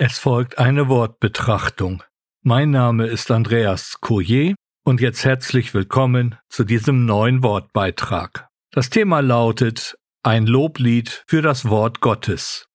Es 0.00 0.16
folgt 0.16 0.58
eine 0.58 0.86
Wortbetrachtung. 0.86 2.04
Mein 2.44 2.70
Name 2.70 3.08
ist 3.08 3.32
Andreas 3.32 4.00
Courier 4.00 4.54
und 4.84 5.00
jetzt 5.00 5.24
herzlich 5.24 5.74
willkommen 5.74 6.36
zu 6.48 6.62
diesem 6.62 7.04
neuen 7.04 7.42
Wortbeitrag. 7.42 8.46
Das 8.70 8.90
Thema 8.90 9.18
lautet 9.18 9.98
Ein 10.22 10.46
Loblied 10.46 11.24
für 11.26 11.42
das 11.42 11.68
Wort 11.68 12.00
Gottes. 12.00 12.68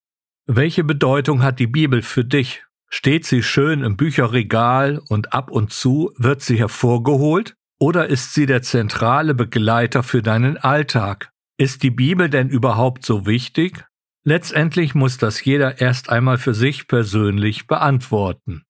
Welche 0.48 0.84
Bedeutung 0.84 1.44
hat 1.44 1.60
die 1.60 1.68
Bibel 1.68 2.02
für 2.02 2.26
dich? 2.26 2.66
Steht 2.90 3.26
sie 3.26 3.42
schön 3.42 3.86
im 3.86 3.96
Bücherregal 3.96 5.02
und 5.08 5.32
ab 5.32 5.50
und 5.50 5.72
zu 5.72 6.12
wird 6.18 6.42
sie 6.42 6.60
hervorgeholt? 6.60 7.56
Oder 7.80 8.08
ist 8.08 8.34
sie 8.34 8.48
der 8.48 8.64
zentrale 8.64 9.34
Begleiter 9.34 10.04
für 10.04 10.22
deinen 10.22 10.58
Alltag? 10.58 11.30
Ist 11.58 11.84
die 11.84 11.92
Bibel 11.92 12.30
denn 12.30 12.50
überhaupt 12.50 13.06
so 13.06 13.26
wichtig? 13.26 13.86
Letztendlich 14.26 14.96
muss 14.96 15.18
das 15.18 15.44
jeder 15.44 15.82
erst 15.82 16.10
einmal 16.10 16.38
für 16.38 16.54
sich 16.54 16.88
persönlich 16.88 17.68
beantworten. 17.68 18.64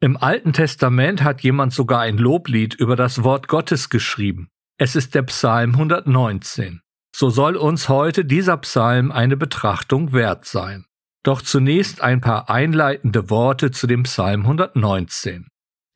Im 0.00 0.16
Alten 0.16 0.52
Testament 0.52 1.22
hat 1.22 1.42
jemand 1.42 1.72
sogar 1.72 2.00
ein 2.00 2.16
Loblied 2.16 2.74
über 2.74 2.94
das 2.94 3.24
Wort 3.24 3.48
Gottes 3.48 3.90
geschrieben. 3.90 4.48
Es 4.78 4.96
ist 4.96 5.14
der 5.14 5.22
Psalm 5.24 5.72
119. 5.72 6.80
So 7.14 7.28
soll 7.28 7.56
uns 7.56 7.88
heute 7.88 8.24
dieser 8.24 8.56
Psalm 8.58 9.10
eine 9.10 9.36
Betrachtung 9.36 10.12
wert 10.12 10.44
sein. 10.44 10.86
Doch 11.24 11.42
zunächst 11.42 12.00
ein 12.00 12.20
paar 12.20 12.48
einleitende 12.48 13.28
Worte 13.28 13.72
zu 13.72 13.86
dem 13.86 14.04
Psalm 14.04 14.42
119. 14.42 15.48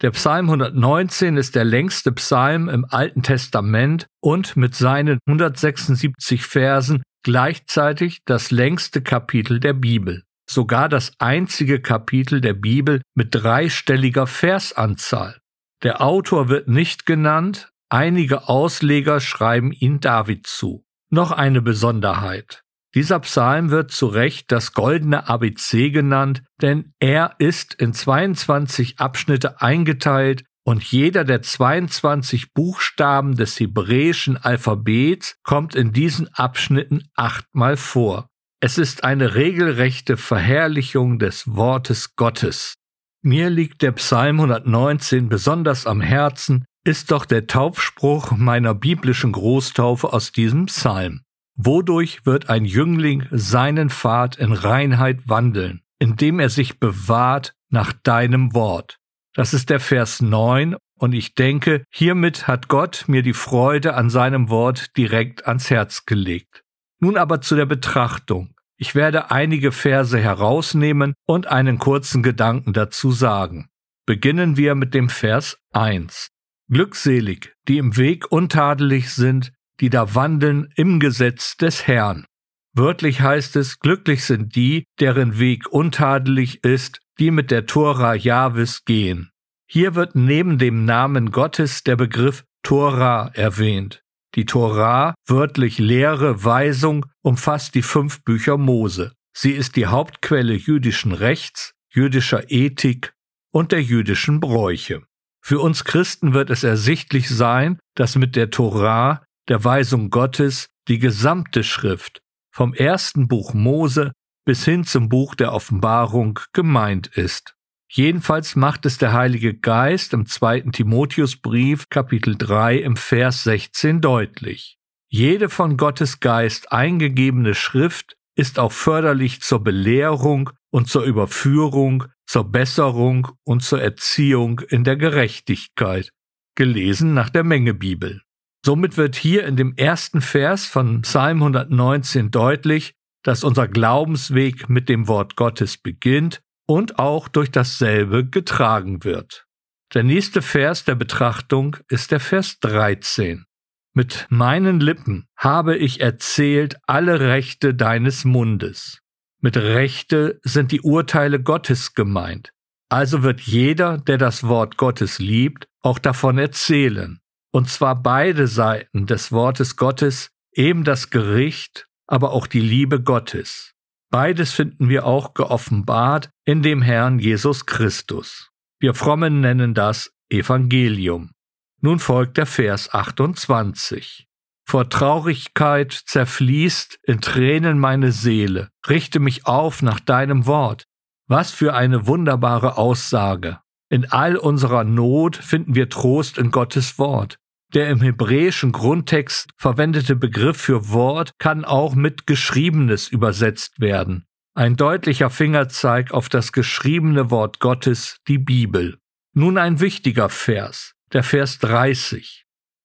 Der 0.02 0.10
Psalm 0.10 0.50
119 0.50 1.36
ist 1.36 1.54
der 1.54 1.64
längste 1.64 2.12
Psalm 2.12 2.68
im 2.68 2.84
Alten 2.84 3.22
Testament 3.22 4.06
und 4.20 4.56
mit 4.56 4.74
seinen 4.74 5.18
176 5.26 6.44
Versen 6.44 7.02
gleichzeitig 7.24 8.22
das 8.24 8.50
längste 8.52 9.02
Kapitel 9.02 9.58
der 9.58 9.72
Bibel, 9.72 10.22
sogar 10.48 10.88
das 10.88 11.12
einzige 11.18 11.80
Kapitel 11.80 12.40
der 12.40 12.54
Bibel 12.54 13.02
mit 13.14 13.34
dreistelliger 13.34 14.26
Versanzahl. 14.26 15.40
Der 15.82 16.00
Autor 16.00 16.48
wird 16.48 16.68
nicht 16.68 17.04
genannt, 17.06 17.70
einige 17.88 18.48
Ausleger 18.48 19.20
schreiben 19.20 19.72
ihn 19.72 20.00
David 20.00 20.46
zu. 20.46 20.84
Noch 21.10 21.32
eine 21.32 21.60
Besonderheit. 21.60 22.62
Dieser 22.94 23.18
Psalm 23.20 23.70
wird 23.70 23.90
zu 23.90 24.06
Recht 24.06 24.52
das 24.52 24.72
goldene 24.72 25.28
ABC 25.28 25.90
genannt, 25.90 26.44
denn 26.62 26.94
er 27.00 27.34
ist 27.38 27.74
in 27.74 27.92
22 27.92 29.00
Abschnitte 29.00 29.60
eingeteilt, 29.60 30.44
und 30.64 30.82
jeder 30.82 31.24
der 31.24 31.42
22 31.42 32.52
Buchstaben 32.52 33.36
des 33.36 33.60
hebräischen 33.60 34.36
Alphabets 34.36 35.36
kommt 35.42 35.74
in 35.74 35.92
diesen 35.92 36.32
Abschnitten 36.34 37.08
achtmal 37.14 37.76
vor. 37.76 38.28
Es 38.60 38.78
ist 38.78 39.04
eine 39.04 39.34
regelrechte 39.34 40.16
Verherrlichung 40.16 41.18
des 41.18 41.46
Wortes 41.46 42.16
Gottes. 42.16 42.76
Mir 43.22 43.50
liegt 43.50 43.82
der 43.82 43.92
Psalm 43.92 44.40
119 44.40 45.28
besonders 45.28 45.86
am 45.86 46.00
Herzen, 46.00 46.64
ist 46.82 47.10
doch 47.10 47.26
der 47.26 47.46
Taufspruch 47.46 48.32
meiner 48.32 48.74
biblischen 48.74 49.32
Großtaufe 49.32 50.12
aus 50.12 50.32
diesem 50.32 50.66
Psalm. 50.66 51.22
Wodurch 51.56 52.26
wird 52.26 52.48
ein 52.48 52.64
Jüngling 52.64 53.26
seinen 53.30 53.90
Pfad 53.90 54.36
in 54.36 54.52
Reinheit 54.52 55.28
wandeln, 55.28 55.82
indem 55.98 56.40
er 56.40 56.48
sich 56.48 56.80
bewahrt 56.80 57.54
nach 57.68 57.92
deinem 57.92 58.54
Wort. 58.54 58.98
Das 59.34 59.52
ist 59.52 59.68
der 59.68 59.80
Vers 59.80 60.22
9 60.22 60.76
und 60.96 61.12
ich 61.12 61.34
denke, 61.34 61.84
hiermit 61.90 62.46
hat 62.46 62.68
Gott 62.68 63.04
mir 63.08 63.22
die 63.22 63.32
Freude 63.32 63.94
an 63.94 64.08
seinem 64.08 64.48
Wort 64.48 64.96
direkt 64.96 65.46
ans 65.46 65.70
Herz 65.70 66.06
gelegt. 66.06 66.62
Nun 67.00 67.16
aber 67.16 67.40
zu 67.40 67.56
der 67.56 67.66
Betrachtung. 67.66 68.54
Ich 68.76 68.94
werde 68.94 69.30
einige 69.30 69.72
Verse 69.72 70.18
herausnehmen 70.18 71.14
und 71.26 71.48
einen 71.48 71.78
kurzen 71.78 72.22
Gedanken 72.22 72.72
dazu 72.72 73.10
sagen. 73.10 73.68
Beginnen 74.06 74.56
wir 74.56 74.74
mit 74.74 74.94
dem 74.94 75.08
Vers 75.08 75.58
1. 75.72 76.28
Glückselig, 76.70 77.54
die 77.66 77.78
im 77.78 77.96
Weg 77.96 78.30
untadelig 78.30 79.12
sind, 79.12 79.52
die 79.80 79.90
da 79.90 80.14
wandeln 80.14 80.68
im 80.76 81.00
Gesetz 81.00 81.56
des 81.56 81.86
Herrn. 81.86 82.24
Wörtlich 82.72 83.20
heißt 83.20 83.56
es, 83.56 83.80
glücklich 83.80 84.24
sind 84.24 84.54
die, 84.56 84.86
deren 85.00 85.38
Weg 85.38 85.72
untadelig 85.72 86.62
ist, 86.64 87.00
die 87.18 87.30
mit 87.30 87.50
der 87.50 87.66
Tora 87.66 88.14
Jahwes 88.14 88.84
gehen. 88.84 89.30
Hier 89.74 89.96
wird 89.96 90.14
neben 90.14 90.58
dem 90.58 90.84
Namen 90.84 91.32
Gottes 91.32 91.82
der 91.82 91.96
Begriff 91.96 92.44
Tora 92.62 93.32
erwähnt. 93.34 94.04
Die 94.36 94.46
Tora, 94.46 95.16
wörtlich 95.26 95.78
Lehre, 95.78 96.44
Weisung, 96.44 97.06
umfasst 97.22 97.74
die 97.74 97.82
fünf 97.82 98.22
Bücher 98.22 98.56
Mose. 98.56 99.14
Sie 99.36 99.50
ist 99.50 99.74
die 99.74 99.86
Hauptquelle 99.86 100.54
jüdischen 100.54 101.10
Rechts, 101.10 101.72
jüdischer 101.92 102.52
Ethik 102.52 103.14
und 103.50 103.72
der 103.72 103.82
jüdischen 103.82 104.38
Bräuche. 104.38 105.02
Für 105.42 105.58
uns 105.58 105.82
Christen 105.82 106.34
wird 106.34 106.50
es 106.50 106.62
ersichtlich 106.62 107.28
sein, 107.28 107.80
dass 107.96 108.14
mit 108.14 108.36
der 108.36 108.50
Tora, 108.50 109.24
der 109.48 109.64
Weisung 109.64 110.08
Gottes, 110.10 110.68
die 110.86 111.00
gesamte 111.00 111.64
Schrift 111.64 112.22
vom 112.52 112.74
ersten 112.74 113.26
Buch 113.26 113.54
Mose 113.54 114.12
bis 114.44 114.64
hin 114.64 114.84
zum 114.84 115.08
Buch 115.08 115.34
der 115.34 115.52
Offenbarung 115.52 116.38
gemeint 116.52 117.08
ist. 117.08 117.56
Jedenfalls 117.96 118.56
macht 118.56 118.86
es 118.86 118.98
der 118.98 119.12
Heilige 119.12 119.54
Geist 119.54 120.14
im 120.14 120.26
zweiten 120.26 120.72
Timotheusbrief 120.72 121.90
Kapitel 121.90 122.34
3 122.36 122.78
im 122.78 122.96
Vers 122.96 123.44
16 123.44 124.00
deutlich. 124.00 124.78
Jede 125.08 125.48
von 125.48 125.76
Gottes 125.76 126.18
Geist 126.18 126.72
eingegebene 126.72 127.54
Schrift 127.54 128.16
ist 128.34 128.58
auch 128.58 128.72
förderlich 128.72 129.42
zur 129.42 129.62
Belehrung 129.62 130.50
und 130.72 130.88
zur 130.88 131.04
Überführung, 131.04 132.06
zur 132.26 132.50
Besserung 132.50 133.28
und 133.44 133.62
zur 133.62 133.80
Erziehung 133.80 134.58
in 134.58 134.82
der 134.82 134.96
Gerechtigkeit, 134.96 136.10
gelesen 136.56 137.14
nach 137.14 137.30
der 137.30 137.44
Menge 137.44 137.74
Bibel. 137.74 138.22
Somit 138.66 138.96
wird 138.96 139.14
hier 139.14 139.46
in 139.46 139.54
dem 139.54 139.72
ersten 139.76 140.20
Vers 140.20 140.66
von 140.66 141.02
Psalm 141.02 141.44
119 141.44 142.32
deutlich, 142.32 142.94
dass 143.22 143.44
unser 143.44 143.68
Glaubensweg 143.68 144.68
mit 144.68 144.88
dem 144.88 145.06
Wort 145.06 145.36
Gottes 145.36 145.78
beginnt 145.78 146.40
und 146.66 146.98
auch 146.98 147.28
durch 147.28 147.50
dasselbe 147.50 148.26
getragen 148.26 149.04
wird. 149.04 149.46
Der 149.92 150.02
nächste 150.02 150.42
Vers 150.42 150.84
der 150.84 150.94
Betrachtung 150.94 151.76
ist 151.88 152.10
der 152.10 152.20
Vers 152.20 152.58
13. 152.60 153.44
Mit 153.92 154.26
meinen 154.28 154.80
Lippen 154.80 155.28
habe 155.36 155.76
ich 155.76 156.00
erzählt 156.00 156.76
alle 156.86 157.20
Rechte 157.20 157.74
deines 157.74 158.24
Mundes. 158.24 159.00
Mit 159.40 159.56
Rechte 159.56 160.40
sind 160.42 160.72
die 160.72 160.80
Urteile 160.80 161.40
Gottes 161.40 161.94
gemeint. 161.94 162.50
Also 162.88 163.22
wird 163.22 163.40
jeder, 163.40 163.98
der 163.98 164.18
das 164.18 164.44
Wort 164.44 164.76
Gottes 164.76 165.18
liebt, 165.18 165.68
auch 165.80 165.98
davon 165.98 166.38
erzählen. 166.38 167.20
Und 167.52 167.68
zwar 167.68 168.02
beide 168.02 168.48
Seiten 168.48 169.06
des 169.06 169.30
Wortes 169.30 169.76
Gottes, 169.76 170.30
eben 170.52 170.82
das 170.82 171.10
Gericht 171.10 171.86
aber 172.06 172.32
auch 172.32 172.46
die 172.46 172.60
Liebe 172.60 173.02
Gottes. 173.02 173.73
Beides 174.14 174.52
finden 174.52 174.88
wir 174.88 175.06
auch 175.06 175.34
geoffenbart 175.34 176.30
in 176.44 176.62
dem 176.62 176.82
Herrn 176.82 177.18
Jesus 177.18 177.66
Christus. 177.66 178.48
Wir 178.78 178.94
Frommen 178.94 179.40
nennen 179.40 179.74
das 179.74 180.12
Evangelium. 180.28 181.32
Nun 181.80 181.98
folgt 181.98 182.36
der 182.36 182.46
Vers 182.46 182.94
28. 182.94 184.28
Vor 184.64 184.88
Traurigkeit 184.88 185.90
zerfließt 185.92 187.00
in 187.02 187.20
Tränen 187.22 187.80
meine 187.80 188.12
Seele. 188.12 188.68
Richte 188.88 189.18
mich 189.18 189.46
auf 189.46 189.82
nach 189.82 189.98
deinem 189.98 190.46
Wort. 190.46 190.86
Was 191.26 191.50
für 191.50 191.74
eine 191.74 192.06
wunderbare 192.06 192.78
Aussage. 192.78 193.58
In 193.88 194.12
all 194.12 194.36
unserer 194.36 194.84
Not 194.84 195.34
finden 195.34 195.74
wir 195.74 195.88
Trost 195.88 196.38
in 196.38 196.52
Gottes 196.52 197.00
Wort. 197.00 197.40
Der 197.74 197.90
im 197.90 198.00
hebräischen 198.00 198.70
Grundtext 198.70 199.50
verwendete 199.56 200.14
Begriff 200.14 200.58
für 200.58 200.90
Wort 200.90 201.32
kann 201.38 201.64
auch 201.64 201.96
mit 201.96 202.24
Geschriebenes 202.24 203.08
übersetzt 203.08 203.80
werden. 203.80 204.26
Ein 204.54 204.76
deutlicher 204.76 205.28
Fingerzeig 205.28 206.12
auf 206.12 206.28
das 206.28 206.52
geschriebene 206.52 207.32
Wort 207.32 207.58
Gottes, 207.58 208.18
die 208.28 208.38
Bibel. 208.38 208.98
Nun 209.32 209.58
ein 209.58 209.80
wichtiger 209.80 210.28
Vers, 210.28 210.94
der 211.12 211.24
Vers 211.24 211.58
30. 211.58 212.44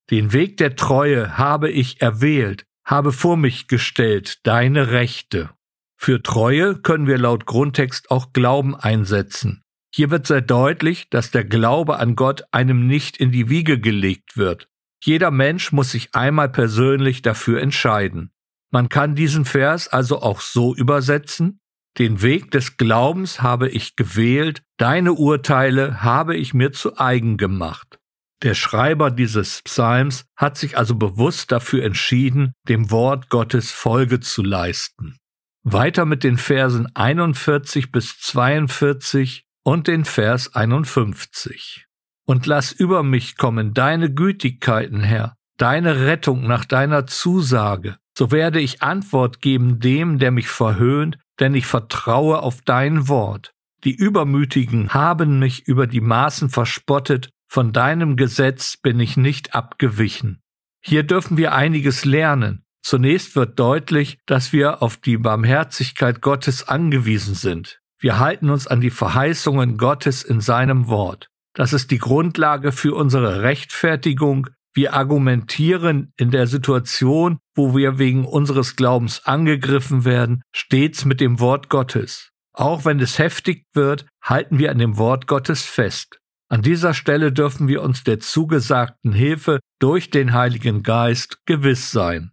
Den 0.10 0.34
Weg 0.34 0.58
der 0.58 0.76
Treue 0.76 1.38
habe 1.38 1.70
ich 1.70 2.02
erwählt, 2.02 2.66
habe 2.84 3.12
vor 3.12 3.38
mich 3.38 3.68
gestellt 3.68 4.40
deine 4.48 4.90
Rechte. 4.90 5.52
Für 5.96 6.24
Treue 6.24 6.76
können 6.76 7.06
wir 7.06 7.20
laut 7.20 7.46
Grundtext 7.46 8.10
auch 8.10 8.34
Glauben 8.34 8.76
einsetzen. 8.76 9.62
Hier 9.94 10.10
wird 10.10 10.26
sehr 10.26 10.42
deutlich, 10.42 11.10
dass 11.10 11.30
der 11.30 11.44
Glaube 11.44 12.00
an 12.00 12.16
Gott 12.16 12.44
einem 12.52 12.88
nicht 12.88 13.18
in 13.18 13.32
die 13.32 13.50
Wiege 13.50 13.80
gelegt 13.80 14.38
wird. 14.38 14.69
Jeder 15.02 15.32
Mensch 15.32 15.72
muss 15.72 15.92
sich 15.92 16.14
einmal 16.14 16.50
persönlich 16.50 17.22
dafür 17.22 17.62
entscheiden. 17.62 18.32
Man 18.72 18.90
kann 18.90 19.16
diesen 19.16 19.46
Vers 19.46 19.88
also 19.88 20.22
auch 20.22 20.42
so 20.42 20.76
übersetzen, 20.76 21.60
den 21.98 22.22
Weg 22.22 22.52
des 22.52 22.78
Glaubens 22.78 23.42
habe 23.42 23.68
ich 23.68 23.96
gewählt, 23.96 24.62
deine 24.78 25.14
Urteile 25.14 26.04
habe 26.04 26.38
ich 26.38 26.54
mir 26.54 26.72
zu 26.72 26.98
eigen 26.98 27.38
gemacht. 27.38 28.00
Der 28.42 28.54
Schreiber 28.54 29.12
dieses 29.12 29.62
Psalms 29.64 30.26
hat 30.38 30.58
sich 30.58 30.78
also 30.78 30.96
bewusst 30.96 31.52
dafür 31.52 31.84
entschieden, 31.84 32.54
dem 32.70 32.90
Wort 32.90 33.30
Gottes 33.30 33.72
Folge 33.72 34.22
zu 34.22 34.44
leisten. 34.44 35.18
Weiter 35.64 36.06
mit 36.06 36.24
den 36.24 36.38
Versen 36.38 36.88
41 36.96 37.92
bis 37.92 38.18
42 38.20 39.44
und 39.64 39.88
den 39.88 40.06
Vers 40.06 40.56
51. 40.56 41.89
Und 42.30 42.46
lass 42.46 42.72
über 42.72 43.02
mich 43.02 43.38
kommen 43.38 43.74
deine 43.74 44.14
Gütigkeiten, 44.14 45.02
Herr, 45.02 45.36
deine 45.58 46.06
Rettung 46.06 46.46
nach 46.46 46.64
deiner 46.64 47.08
Zusage. 47.08 47.98
So 48.16 48.30
werde 48.30 48.60
ich 48.60 48.84
Antwort 48.84 49.42
geben 49.42 49.80
dem, 49.80 50.20
der 50.20 50.30
mich 50.30 50.48
verhöhnt, 50.48 51.18
denn 51.40 51.56
ich 51.56 51.66
vertraue 51.66 52.44
auf 52.44 52.62
dein 52.62 53.08
Wort. 53.08 53.56
Die 53.84 53.96
Übermütigen 53.96 54.94
haben 54.94 55.40
mich 55.40 55.68
über 55.68 55.88
die 55.88 56.02
Maßen 56.02 56.52
verspottet, 56.52 57.32
von 57.48 57.74
deinem 57.74 58.16
Gesetz 58.16 58.78
bin 58.78 59.00
ich 59.00 59.18
nicht 59.18 59.56
abgewichen. 59.56 60.40
Hier 60.82 61.02
dürfen 61.02 61.36
wir 61.36 61.56
einiges 61.56 62.06
lernen. 62.06 62.64
Zunächst 62.84 63.36
wird 63.36 63.58
deutlich, 63.58 64.20
dass 64.28 64.54
wir 64.54 64.84
auf 64.84 64.98
die 64.98 65.18
Barmherzigkeit 65.18 66.22
Gottes 66.22 66.68
angewiesen 66.68 67.34
sind. 67.34 67.80
Wir 67.98 68.20
halten 68.20 68.52
uns 68.52 68.68
an 68.68 68.82
die 68.82 68.92
Verheißungen 68.92 69.80
Gottes 69.80 70.22
in 70.22 70.42
seinem 70.42 70.90
Wort. 70.90 71.32
Das 71.54 71.74
ist 71.74 71.92
die 71.92 71.98
Grundlage 71.98 72.72
für 72.72 72.96
unsere 72.96 73.42
Rechtfertigung. 73.42 74.48
Wir 74.74 74.94
argumentieren 74.94 76.14
in 76.18 76.32
der 76.32 76.48
Situation, 76.48 77.40
wo 77.56 77.76
wir 77.76 77.98
wegen 77.98 78.26
unseres 78.26 78.76
Glaubens 78.76 79.26
angegriffen 79.26 80.06
werden, 80.06 80.42
stets 80.54 81.06
mit 81.06 81.20
dem 81.20 81.40
Wort 81.40 81.70
Gottes. 81.70 82.30
Auch 82.54 82.86
wenn 82.86 83.00
es 83.00 83.20
heftig 83.20 83.66
wird, 83.74 84.06
halten 84.22 84.60
wir 84.60 84.72
an 84.72 84.78
dem 84.78 84.98
Wort 84.98 85.28
Gottes 85.28 85.64
fest. 85.64 86.20
An 86.50 86.62
dieser 86.62 86.94
Stelle 86.94 87.32
dürfen 87.32 87.68
wir 87.68 87.84
uns 87.84 88.04
der 88.04 88.20
zugesagten 88.20 89.14
Hilfe 89.14 89.60
durch 89.80 90.10
den 90.10 90.34
Heiligen 90.34 90.82
Geist 90.84 91.46
gewiss 91.46 91.92
sein. 91.92 92.32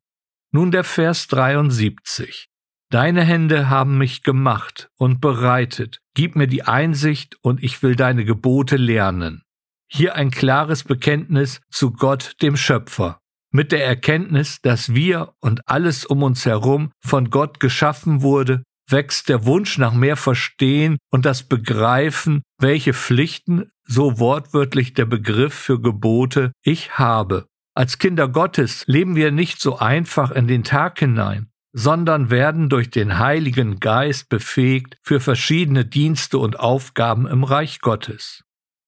Nun 0.53 0.71
der 0.71 0.85
Vers 0.85 1.27
73. 1.29 2.49
Deine 2.91 3.25
Hände 3.25 3.69
haben 3.69 3.99
mich 3.99 4.23
gemacht 4.23 4.91
und 4.97 5.21
bereitet. 5.21 6.01
Gib 6.15 6.37
mir 6.37 6.47
die 6.47 6.63
Einsicht 6.63 7.37
und 7.43 7.63
ich 7.63 7.83
will 7.83 7.97
deine 7.97 8.25
Gebote 8.25 8.77
lernen. 8.77 9.43
Hier 9.89 10.15
ein 10.15 10.31
klares 10.31 10.85
Bekenntnis 10.85 11.61
zu 11.71 11.93
Gott, 11.93 12.35
dem 12.43 12.57
Schöpfer, 12.57 13.19
mit 13.53 13.73
der 13.73 13.85
Erkenntnis, 13.85 14.61
dass 14.63 14.95
wir 14.95 15.35
und 15.41 15.61
alles 15.67 16.05
um 16.05 16.23
uns 16.23 16.45
herum 16.45 16.93
von 17.01 17.31
Gott 17.31 17.61
geschaffen 17.61 18.23
wurde 18.23 18.63
wächst 18.89 19.29
der 19.29 19.45
Wunsch 19.47 19.79
nach 19.79 19.93
mehr 19.93 20.17
Verstehen 20.17 20.99
und 21.11 21.25
das 21.25 21.43
Begreifen, 21.43 22.43
welche 22.59 22.95
Pflichten, 22.95 23.71
so 23.85 24.19
wortwörtlich 24.19 24.95
der 24.95 25.07
Begriff 25.07 25.55
für 25.55 25.81
Gebote, 25.81 26.53
ich 26.63 26.99
habe. 26.99 27.47
Als 27.75 27.99
Kinder 27.99 28.29
Gottes 28.29 28.85
leben 28.87 29.17
wir 29.17 29.31
nicht 29.33 29.61
so 29.61 29.79
einfach 29.79 30.31
in 30.31 30.47
den 30.47 30.65
Tag 30.65 30.99
hinein, 30.99 31.49
sondern 31.79 32.31
werden 32.31 32.71
durch 32.71 32.89
den 32.89 33.19
Heiligen 33.19 33.81
Geist 33.81 34.31
befähigt 34.31 34.97
für 35.03 35.21
verschiedene 35.21 35.85
Dienste 35.85 36.39
und 36.39 36.59
Aufgaben 36.59 37.27
im 37.27 37.45
Reich 37.45 37.81
Gottes. 37.81 38.45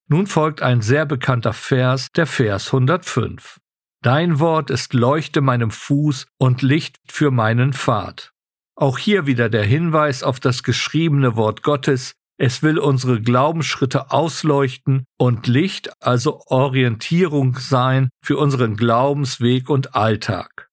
Nun 0.09 0.27
folgt 0.27 0.63
ein 0.63 0.81
sehr 0.81 1.05
bekannter 1.05 1.53
Vers, 1.53 2.09
der 2.17 2.27
Vers 2.27 2.69
105. 2.69 3.59
Dein 4.03 4.41
Wort 4.41 4.71
ist 4.71 4.95
Leuchte 4.95 5.43
meinem 5.43 5.71
Fuß 5.71 6.29
und 6.39 6.63
Licht 6.63 6.97
für 7.07 7.31
meinen 7.31 7.75
Pfad. 7.75 8.33
Auch 8.75 8.97
hier 8.97 9.27
wieder 9.27 9.51
der 9.51 9.65
Hinweis 9.65 10.23
auf 10.23 10.41
das 10.41 10.63
geschriebene 10.63 11.37
Wort 11.37 11.63
Gottes. 11.63 12.15
Es 12.39 12.63
will 12.63 12.79
unsere 12.79 13.21
Glaubensschritte 13.21 14.13
ausleuchten 14.13 15.05
und 15.19 15.47
Licht, 15.47 15.91
also 16.01 16.41
Orientierung 16.47 17.57
sein 17.59 18.09
für 18.25 18.39
unseren 18.39 18.77
Glaubensweg 18.77 19.69
und 19.69 19.95
Alltag. 19.95 20.68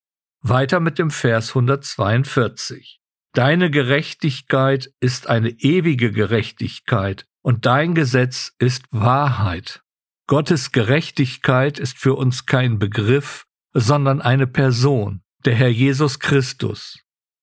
Weiter 0.47 0.79
mit 0.79 0.99
dem 0.99 1.09
Vers 1.09 1.55
142. 1.55 2.99
Deine 3.33 3.71
Gerechtigkeit 3.71 4.91
ist 4.99 5.25
eine 5.25 5.49
ewige 5.49 6.11
Gerechtigkeit 6.11 7.25
und 7.41 7.65
dein 7.65 7.95
Gesetz 7.95 8.53
ist 8.59 8.83
Wahrheit. 8.91 9.81
Gottes 10.27 10.71
Gerechtigkeit 10.71 11.79
ist 11.79 11.97
für 11.97 12.13
uns 12.13 12.45
kein 12.45 12.77
Begriff, 12.77 13.45
sondern 13.73 14.21
eine 14.21 14.45
Person, 14.45 15.23
der 15.45 15.55
Herr 15.55 15.69
Jesus 15.69 16.19
Christus. 16.19 16.99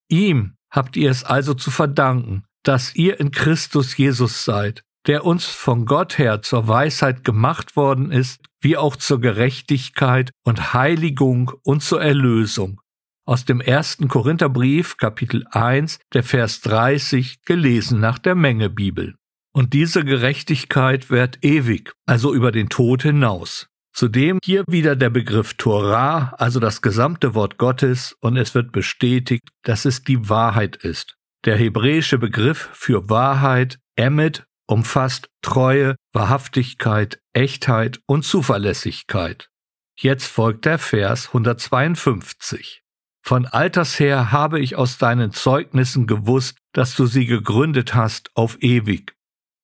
Ihm 0.08 0.54
habt 0.70 0.96
ihr 0.96 1.10
es 1.10 1.24
also 1.24 1.54
zu 1.54 1.72
verdanken, 1.72 2.44
dass 2.62 2.94
ihr 2.94 3.18
in 3.18 3.32
Christus 3.32 3.96
Jesus 3.96 4.44
seid, 4.44 4.84
der 5.08 5.24
uns 5.24 5.46
von 5.46 5.86
Gott 5.86 6.18
her 6.18 6.42
zur 6.42 6.68
Weisheit 6.68 7.24
gemacht 7.24 7.74
worden 7.74 8.12
ist, 8.12 8.44
wie 8.60 8.76
auch 8.76 8.94
zur 8.94 9.20
Gerechtigkeit 9.20 10.30
und 10.44 10.72
Heiligung 10.72 11.50
und 11.64 11.82
zur 11.82 12.00
Erlösung. 12.00 12.78
Aus 13.24 13.44
dem 13.44 13.60
ersten 13.60 14.08
Korintherbrief, 14.08 14.96
Kapitel 14.96 15.46
1, 15.52 16.00
der 16.12 16.24
Vers 16.24 16.60
30, 16.62 17.42
gelesen 17.44 18.00
nach 18.00 18.18
der 18.18 18.34
Menge 18.34 18.68
Bibel. 18.68 19.14
Und 19.52 19.74
diese 19.74 20.04
Gerechtigkeit 20.04 21.08
währt 21.08 21.38
ewig, 21.44 21.92
also 22.04 22.34
über 22.34 22.50
den 22.50 22.68
Tod 22.68 23.02
hinaus. 23.02 23.68
Zudem 23.92 24.40
hier 24.42 24.64
wieder 24.66 24.96
der 24.96 25.10
Begriff 25.10 25.54
Torah, 25.54 26.34
also 26.38 26.58
das 26.58 26.82
gesamte 26.82 27.34
Wort 27.34 27.58
Gottes, 27.58 28.16
und 28.20 28.36
es 28.36 28.56
wird 28.56 28.72
bestätigt, 28.72 29.48
dass 29.62 29.84
es 29.84 30.02
die 30.02 30.28
Wahrheit 30.28 30.76
ist. 30.76 31.16
Der 31.44 31.56
hebräische 31.56 32.18
Begriff 32.18 32.70
für 32.72 33.08
Wahrheit, 33.08 33.78
Emmet, 33.94 34.44
umfasst 34.66 35.28
Treue, 35.42 35.94
Wahrhaftigkeit, 36.12 37.20
Echtheit 37.34 38.00
und 38.06 38.24
Zuverlässigkeit. 38.24 39.48
Jetzt 39.96 40.26
folgt 40.26 40.64
der 40.64 40.78
Vers 40.78 41.28
152. 41.28 42.81
Von 43.24 43.46
alters 43.46 43.98
her 44.00 44.32
habe 44.32 44.58
ich 44.60 44.76
aus 44.76 44.98
deinen 44.98 45.32
Zeugnissen 45.32 46.06
gewusst, 46.06 46.58
dass 46.72 46.96
du 46.96 47.06
sie 47.06 47.26
gegründet 47.26 47.94
hast 47.94 48.30
auf 48.34 48.60
ewig. 48.60 49.14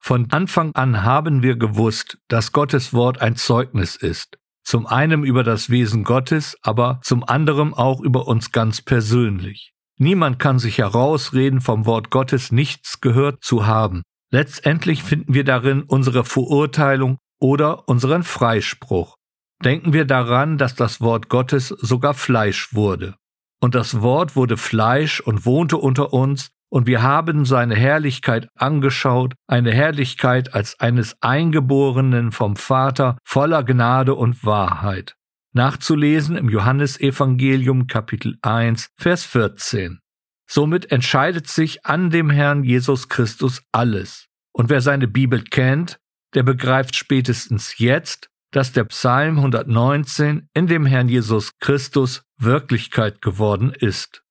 Von 0.01 0.31
Anfang 0.31 0.75
an 0.75 1.03
haben 1.03 1.43
wir 1.43 1.57
gewusst, 1.57 2.19
dass 2.29 2.53
Gottes 2.53 2.95
Wort 2.95 3.21
ein 3.21 3.37
Zeugnis 3.37 3.97
ist. 3.97 4.39
Zum 4.63 4.87
einen 4.87 5.25
über 5.25 5.43
das 5.43 5.71
Wesen 5.71 6.05
Gottes, 6.05 6.57
aber 6.63 7.01
zum 7.03 7.25
anderen 7.25 7.75
auch 7.75 8.01
über 8.01 8.29
uns 8.29 8.53
ganz 8.53 8.81
persönlich. 8.81 9.73
Niemand 9.99 10.39
kann 10.39 10.59
sich 10.61 10.79
herausreden, 10.79 11.61
vom 11.61 11.85
Wort 11.85 12.11
Gottes 12.11 12.53
nichts 12.53 13.01
gehört 13.01 13.43
zu 13.43 13.67
haben. 13.67 14.03
Letztendlich 14.31 15.03
finden 15.03 15.35
wir 15.35 15.45
darin 15.45 15.83
unsere 15.83 16.25
Verurteilung 16.25 17.19
oder 17.41 17.89
unseren 17.89 18.23
Freispruch. 18.23 19.17
Denken 19.65 19.93
wir 19.93 20.05
daran, 20.05 20.59
dass 20.59 20.77
das 20.77 21.01
Wort 21.01 21.29
Gottes 21.29 21.69
sogar 21.69 22.15
Fleisch 22.15 22.73
wurde. 22.75 23.17
Und 23.61 23.75
das 23.75 24.01
Wort 24.01 24.37
wurde 24.37 24.57
Fleisch 24.57 25.21
und 25.21 25.45
wohnte 25.45 25.77
unter 25.77 26.13
uns, 26.13 26.51
und 26.71 26.87
wir 26.87 27.03
haben 27.03 27.47
seine 27.47 27.75
Herrlichkeit 27.75 28.49
angeschaut, 28.55 29.35
eine 29.47 29.73
Herrlichkeit 29.73 30.55
als 30.55 30.79
eines 30.81 31.17
Eingeborenen 31.23 32.31
vom 32.31 32.57
Vater 32.57 33.17
voller 33.25 33.65
Gnade 33.65 34.15
und 34.15 34.45
Wahrheit. 34.45 35.17
Nachzulesen 35.55 36.37
im 36.37 36.51
Johannesevangelium 36.51 37.87
Kapitel 37.87 38.37
1, 38.43 38.91
Vers 38.99 39.25
14. 39.25 40.01
Somit 40.47 40.93
entscheidet 40.93 41.47
sich 41.47 41.87
an 41.87 42.11
dem 42.11 42.29
Herrn 42.29 42.65
Jesus 42.65 43.09
Christus 43.09 43.63
alles. 43.73 44.27
Und 44.53 44.69
wer 44.69 44.83
seine 44.83 45.09
Bibel 45.09 45.43
kennt, 45.43 45.99
der 46.35 46.43
begreift 46.43 46.97
spätestens 46.97 47.79
jetzt, 47.79 48.29
dass 48.51 48.73
der 48.73 48.85
Psalm 48.85 49.37
119 49.37 50.49
in 50.55 50.67
dem 50.67 50.87
Herrn 50.87 51.09
Jesus 51.09 51.59
Christus 51.59 52.23
Wirklichkeit 52.39 53.21
geworden 53.21 53.73
ist. 53.73 54.23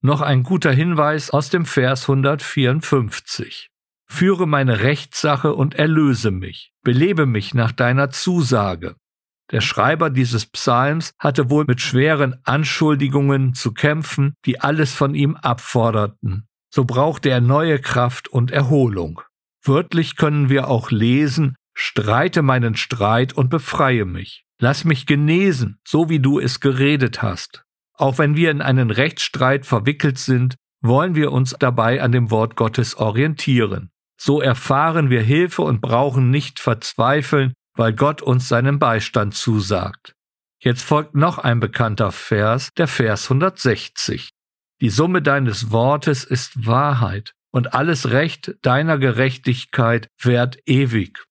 Noch 0.00 0.20
ein 0.20 0.42
guter 0.42 0.72
Hinweis 0.72 1.30
aus 1.30 1.50
dem 1.50 1.64
Vers 1.64 2.02
154. 2.08 3.70
Führe 4.06 4.46
meine 4.46 4.80
Rechtssache 4.80 5.54
und 5.54 5.74
erlöse 5.74 6.30
mich, 6.30 6.72
belebe 6.82 7.26
mich 7.26 7.54
nach 7.54 7.72
deiner 7.72 8.10
Zusage. 8.10 8.96
Der 9.50 9.60
Schreiber 9.60 10.10
dieses 10.10 10.46
Psalms 10.46 11.12
hatte 11.18 11.50
wohl 11.50 11.64
mit 11.66 11.80
schweren 11.80 12.36
Anschuldigungen 12.44 13.54
zu 13.54 13.72
kämpfen, 13.72 14.34
die 14.44 14.60
alles 14.60 14.94
von 14.94 15.14
ihm 15.14 15.36
abforderten. 15.36 16.46
So 16.70 16.84
brauchte 16.84 17.30
er 17.30 17.40
neue 17.40 17.78
Kraft 17.78 18.28
und 18.28 18.50
Erholung. 18.50 19.20
Wörtlich 19.62 20.16
können 20.16 20.48
wir 20.48 20.68
auch 20.68 20.90
lesen, 20.90 21.56
streite 21.96 22.42
meinen 22.42 22.74
Streit 22.74 23.34
und 23.34 23.50
befreie 23.50 24.04
mich. 24.04 24.44
Lass 24.58 24.84
mich 24.84 25.06
genesen, 25.06 25.78
so 25.86 26.08
wie 26.08 26.18
du 26.18 26.40
es 26.40 26.58
geredet 26.58 27.22
hast. 27.22 27.62
Auch 27.96 28.18
wenn 28.18 28.34
wir 28.34 28.50
in 28.50 28.62
einen 28.62 28.90
Rechtsstreit 28.90 29.64
verwickelt 29.64 30.18
sind, 30.18 30.56
wollen 30.80 31.14
wir 31.14 31.30
uns 31.30 31.54
dabei 31.56 32.02
an 32.02 32.10
dem 32.10 32.32
Wort 32.32 32.56
Gottes 32.56 32.96
orientieren. 32.96 33.92
So 34.20 34.40
erfahren 34.40 35.08
wir 35.08 35.22
Hilfe 35.22 35.62
und 35.62 35.80
brauchen 35.80 36.30
nicht 36.30 36.58
verzweifeln, 36.58 37.52
weil 37.76 37.92
Gott 37.92 38.22
uns 38.22 38.48
seinen 38.48 38.80
Beistand 38.80 39.34
zusagt. 39.34 40.14
Jetzt 40.58 40.82
folgt 40.82 41.14
noch 41.14 41.38
ein 41.38 41.60
bekannter 41.60 42.10
Vers, 42.10 42.70
der 42.76 42.88
Vers 42.88 43.30
160. 43.30 44.30
Die 44.80 44.90
Summe 44.90 45.22
deines 45.22 45.70
Wortes 45.70 46.24
ist 46.24 46.66
Wahrheit 46.66 47.34
und 47.52 47.72
alles 47.72 48.10
Recht 48.10 48.56
deiner 48.62 48.98
Gerechtigkeit 48.98 50.08
währt 50.20 50.58
ewig. 50.66 51.24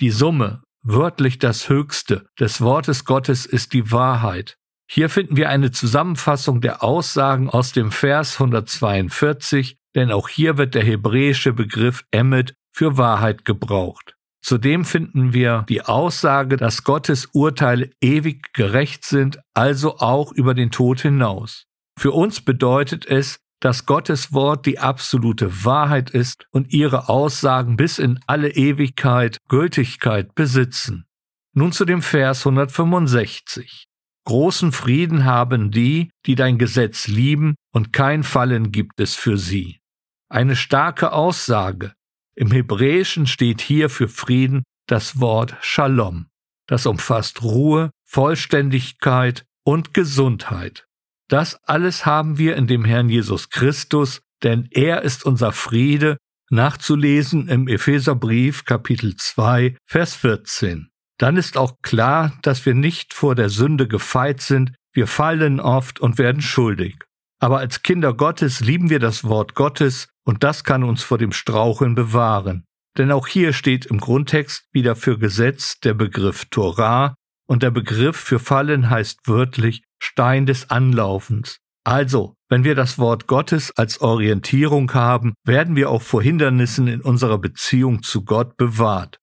Die 0.00 0.10
Summe, 0.10 0.62
wörtlich 0.82 1.38
das 1.38 1.68
Höchste 1.68 2.26
des 2.38 2.60
Wortes 2.60 3.04
Gottes 3.04 3.46
ist 3.46 3.72
die 3.72 3.92
Wahrheit. 3.92 4.56
Hier 4.90 5.08
finden 5.08 5.36
wir 5.36 5.48
eine 5.50 5.70
Zusammenfassung 5.70 6.60
der 6.60 6.82
Aussagen 6.82 7.48
aus 7.48 7.72
dem 7.72 7.92
Vers 7.92 8.40
142 8.40 9.76
denn 9.94 10.12
auch 10.12 10.28
hier 10.28 10.56
wird 10.56 10.74
der 10.74 10.84
hebräische 10.84 11.52
Begriff 11.52 12.04
Emmet 12.10 12.54
für 12.72 12.96
Wahrheit 12.96 13.44
gebraucht. 13.44 14.16
Zudem 14.42 14.84
finden 14.84 15.34
wir 15.34 15.66
die 15.68 15.82
Aussage, 15.82 16.56
dass 16.56 16.84
Gottes 16.84 17.26
Urteile 17.32 17.90
ewig 18.00 18.52
gerecht 18.54 19.04
sind, 19.04 19.38
also 19.52 19.98
auch 19.98 20.32
über 20.32 20.54
den 20.54 20.70
Tod 20.70 21.00
hinaus. 21.00 21.66
Für 21.98 22.12
uns 22.12 22.40
bedeutet 22.40 23.04
es, 23.04 23.40
dass 23.60 23.86
Gottes 23.86 24.32
Wort 24.32 24.66
die 24.66 24.78
absolute 24.78 25.64
Wahrheit 25.64 26.10
ist 26.10 26.46
und 26.50 26.72
ihre 26.72 27.08
Aussagen 27.08 27.76
bis 27.76 27.98
in 27.98 28.18
alle 28.26 28.50
Ewigkeit 28.50 29.38
Gültigkeit 29.48 30.34
besitzen. 30.34 31.06
Nun 31.52 31.72
zu 31.72 31.84
dem 31.84 32.02
Vers 32.02 32.46
165. 32.46 33.86
Großen 34.24 34.72
Frieden 34.72 35.24
haben 35.24 35.70
die, 35.70 36.10
die 36.26 36.34
dein 36.34 36.58
Gesetz 36.58 37.06
lieben, 37.08 37.54
und 37.72 37.92
kein 37.92 38.22
Fallen 38.22 38.72
gibt 38.72 39.00
es 39.00 39.14
für 39.14 39.36
sie. 39.36 39.80
Eine 40.28 40.56
starke 40.56 41.12
Aussage. 41.12 41.92
Im 42.36 42.50
Hebräischen 42.50 43.26
steht 43.26 43.60
hier 43.60 43.90
für 43.90 44.08
Frieden 44.08 44.62
das 44.86 45.20
Wort 45.20 45.56
Shalom. 45.60 46.26
Das 46.66 46.86
umfasst 46.86 47.42
Ruhe, 47.42 47.90
Vollständigkeit 48.04 49.44
und 49.64 49.92
Gesundheit. 49.92 50.86
Das 51.30 51.58
alles 51.64 52.04
haben 52.04 52.36
wir 52.36 52.56
in 52.56 52.66
dem 52.66 52.84
Herrn 52.84 53.08
Jesus 53.08 53.48
Christus, 53.48 54.20
denn 54.42 54.68
er 54.72 55.00
ist 55.00 55.24
unser 55.24 55.52
Friede, 55.52 56.18
nachzulesen 56.50 57.48
im 57.48 57.66
Epheserbrief 57.66 58.66
Kapitel 58.66 59.16
2, 59.16 59.76
Vers 59.86 60.14
14 60.16 60.90
dann 61.20 61.36
ist 61.36 61.58
auch 61.58 61.82
klar, 61.82 62.32
dass 62.40 62.64
wir 62.64 62.74
nicht 62.74 63.12
vor 63.12 63.34
der 63.34 63.50
Sünde 63.50 63.86
gefeit 63.86 64.40
sind, 64.40 64.72
wir 64.94 65.06
fallen 65.06 65.60
oft 65.60 66.00
und 66.00 66.16
werden 66.16 66.40
schuldig. 66.40 66.96
Aber 67.38 67.58
als 67.58 67.82
Kinder 67.82 68.14
Gottes 68.14 68.60
lieben 68.60 68.88
wir 68.88 69.00
das 69.00 69.22
Wort 69.24 69.54
Gottes 69.54 70.08
und 70.24 70.42
das 70.42 70.64
kann 70.64 70.82
uns 70.82 71.02
vor 71.02 71.18
dem 71.18 71.32
Straucheln 71.32 71.94
bewahren. 71.94 72.64
Denn 72.96 73.12
auch 73.12 73.26
hier 73.26 73.52
steht 73.52 73.84
im 73.84 73.98
Grundtext 74.00 74.64
wieder 74.72 74.96
für 74.96 75.18
Gesetz 75.18 75.78
der 75.80 75.92
Begriff 75.92 76.46
Torah 76.46 77.14
und 77.46 77.62
der 77.62 77.70
Begriff 77.70 78.16
für 78.16 78.38
Fallen 78.38 78.88
heißt 78.88 79.20
wörtlich 79.26 79.82
Stein 80.00 80.46
des 80.46 80.70
Anlaufens. 80.70 81.58
Also, 81.84 82.34
wenn 82.48 82.64
wir 82.64 82.74
das 82.74 82.98
Wort 82.98 83.26
Gottes 83.26 83.70
als 83.76 84.00
Orientierung 84.00 84.92
haben, 84.92 85.34
werden 85.44 85.76
wir 85.76 85.88
auch 85.90 86.02
vor 86.02 86.22
Hindernissen 86.22 86.88
in 86.88 87.00
unserer 87.00 87.38
Beziehung 87.38 88.02
zu 88.02 88.24
Gott 88.24 88.56
bewahrt. 88.56 89.18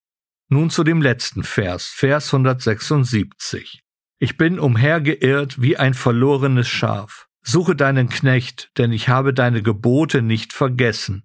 Nun 0.50 0.70
zu 0.70 0.84
dem 0.84 1.02
letzten 1.02 1.44
Vers, 1.44 1.88
Vers 1.88 2.34
176. 2.34 3.82
Ich 4.20 4.38
bin 4.38 4.60
umhergeirrt 4.60 5.62
wie 5.62 5.78
ein 5.78 5.94
verlorenes 5.94 6.68
Schaf. 6.68 7.28
Suche 7.44 7.76
deinen 7.76 8.10
Knecht, 8.10 8.72
denn 8.78 8.92
ich 8.92 9.10
habe 9.10 9.34
deine 9.34 9.62
Gebote 9.62 10.22
nicht 10.22 10.54
vergessen. 10.54 11.24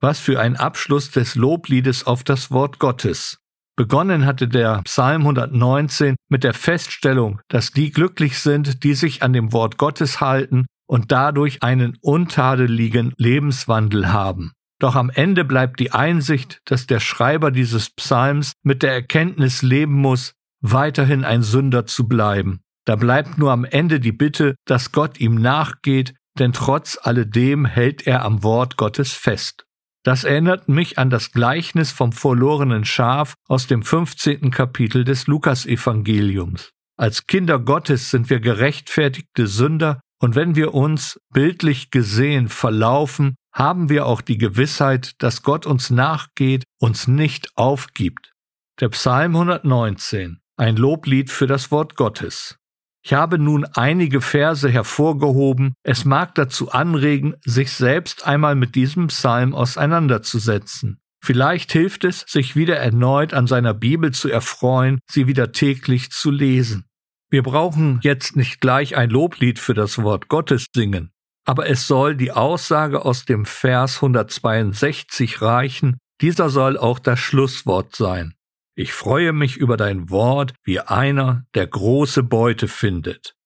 Was 0.00 0.18
für 0.18 0.38
ein 0.40 0.56
Abschluss 0.56 1.10
des 1.10 1.34
Lobliedes 1.34 2.06
auf 2.06 2.24
das 2.24 2.50
Wort 2.50 2.78
Gottes. 2.78 3.38
Begonnen 3.76 4.24
hatte 4.24 4.46
der 4.46 4.82
Psalm 4.84 5.22
119 5.22 6.14
mit 6.28 6.44
der 6.44 6.54
Feststellung, 6.54 7.40
dass 7.48 7.72
die 7.72 7.90
glücklich 7.90 8.38
sind, 8.38 8.84
die 8.84 8.94
sich 8.94 9.22
an 9.22 9.32
dem 9.32 9.52
Wort 9.52 9.78
Gottes 9.78 10.20
halten 10.20 10.66
und 10.86 11.10
dadurch 11.10 11.62
einen 11.62 11.96
untadeligen 12.00 13.12
Lebenswandel 13.16 14.12
haben. 14.12 14.52
Doch 14.78 14.94
am 14.94 15.10
Ende 15.10 15.44
bleibt 15.44 15.80
die 15.80 15.92
Einsicht, 15.92 16.60
dass 16.66 16.86
der 16.86 17.00
Schreiber 17.00 17.50
dieses 17.50 17.90
Psalms 17.90 18.52
mit 18.62 18.82
der 18.82 18.92
Erkenntnis 18.92 19.62
leben 19.62 19.94
muss, 19.94 20.34
weiterhin 20.60 21.24
ein 21.24 21.42
Sünder 21.42 21.86
zu 21.86 22.06
bleiben. 22.06 22.60
Da 22.84 22.96
bleibt 22.96 23.38
nur 23.38 23.50
am 23.50 23.64
Ende 23.64 23.98
die 23.98 24.12
Bitte, 24.12 24.54
dass 24.66 24.92
Gott 24.92 25.18
ihm 25.18 25.36
nachgeht, 25.36 26.14
denn 26.38 26.52
trotz 26.52 26.98
alledem 27.00 27.64
hält 27.64 28.06
er 28.06 28.24
am 28.24 28.42
Wort 28.42 28.76
Gottes 28.76 29.12
fest. 29.12 29.64
Das 30.04 30.24
erinnert 30.24 30.68
mich 30.68 30.98
an 30.98 31.08
das 31.08 31.32
Gleichnis 31.32 31.90
vom 31.90 32.12
verlorenen 32.12 32.84
Schaf 32.84 33.34
aus 33.48 33.66
dem 33.66 33.82
15. 33.82 34.50
Kapitel 34.50 35.02
des 35.02 35.26
Lukasevangeliums. 35.26 36.72
Als 36.96 37.26
Kinder 37.26 37.58
Gottes 37.58 38.10
sind 38.10 38.28
wir 38.28 38.38
gerechtfertigte 38.38 39.46
Sünder, 39.46 40.00
und 40.20 40.36
wenn 40.36 40.54
wir 40.56 40.74
uns, 40.74 41.18
bildlich 41.32 41.90
gesehen, 41.90 42.48
verlaufen, 42.48 43.34
haben 43.52 43.88
wir 43.88 44.06
auch 44.06 44.20
die 44.20 44.38
Gewissheit, 44.38 45.12
dass 45.22 45.42
Gott 45.42 45.66
uns 45.66 45.90
nachgeht, 45.90 46.64
uns 46.78 47.08
nicht 47.08 47.48
aufgibt. 47.56 48.32
Der 48.80 48.90
Psalm 48.90 49.34
119, 49.34 50.38
ein 50.56 50.76
Loblied 50.76 51.30
für 51.30 51.46
das 51.46 51.70
Wort 51.70 51.96
Gottes. 51.96 52.58
Ich 53.06 53.12
habe 53.12 53.38
nun 53.38 53.66
einige 53.66 54.22
Verse 54.22 54.66
hervorgehoben, 54.66 55.74
es 55.82 56.06
mag 56.06 56.34
dazu 56.36 56.72
anregen, 56.72 57.34
sich 57.44 57.70
selbst 57.70 58.26
einmal 58.26 58.54
mit 58.54 58.74
diesem 58.74 59.08
Psalm 59.08 59.54
auseinanderzusetzen. 59.54 61.00
Vielleicht 61.22 61.70
hilft 61.72 62.04
es, 62.04 62.24
sich 62.26 62.56
wieder 62.56 62.76
erneut 62.78 63.34
an 63.34 63.46
seiner 63.46 63.74
Bibel 63.74 64.12
zu 64.12 64.30
erfreuen, 64.30 65.00
sie 65.10 65.26
wieder 65.26 65.52
täglich 65.52 66.12
zu 66.12 66.30
lesen. 66.30 66.86
Wir 67.30 67.42
brauchen 67.42 68.00
jetzt 68.02 68.36
nicht 68.36 68.62
gleich 68.62 68.96
ein 68.96 69.10
Loblied 69.10 69.58
für 69.58 69.74
das 69.74 70.02
Wort 70.02 70.28
Gottes 70.28 70.66
singen, 70.74 71.10
aber 71.44 71.68
es 71.68 71.86
soll 71.86 72.16
die 72.16 72.32
Aussage 72.32 73.04
aus 73.04 73.26
dem 73.26 73.44
Vers 73.44 73.96
162 73.96 75.42
reichen, 75.42 75.98
dieser 76.22 76.48
soll 76.48 76.78
auch 76.78 76.98
das 76.98 77.18
Schlusswort 77.18 77.94
sein. 77.94 78.34
Ich 78.76 78.92
freue 78.92 79.32
mich 79.32 79.56
über 79.56 79.76
dein 79.76 80.10
Wort 80.10 80.54
wie 80.64 80.80
einer, 80.80 81.46
der 81.54 81.66
große 81.66 82.24
Beute 82.24 82.66
findet. 82.66 83.36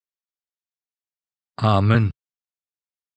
Amen. 1.56 2.10